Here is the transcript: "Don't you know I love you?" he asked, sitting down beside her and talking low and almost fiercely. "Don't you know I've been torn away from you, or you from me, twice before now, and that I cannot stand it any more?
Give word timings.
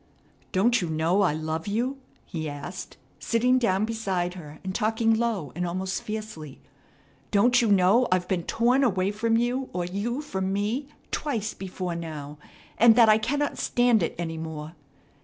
"Don't 0.51 0.81
you 0.81 0.89
know 0.89 1.21
I 1.21 1.31
love 1.31 1.67
you?" 1.67 1.99
he 2.25 2.49
asked, 2.49 2.97
sitting 3.19 3.59
down 3.59 3.85
beside 3.85 4.33
her 4.33 4.57
and 4.63 4.73
talking 4.73 5.13
low 5.13 5.51
and 5.53 5.63
almost 5.63 6.01
fiercely. 6.01 6.59
"Don't 7.29 7.61
you 7.61 7.71
know 7.71 8.07
I've 8.11 8.27
been 8.27 8.41
torn 8.41 8.83
away 8.83 9.11
from 9.11 9.37
you, 9.37 9.69
or 9.73 9.85
you 9.85 10.19
from 10.23 10.51
me, 10.51 10.87
twice 11.11 11.53
before 11.53 11.93
now, 11.95 12.39
and 12.79 12.95
that 12.95 13.09
I 13.09 13.19
cannot 13.19 13.59
stand 13.59 14.01
it 14.01 14.15
any 14.17 14.39
more? 14.39 14.73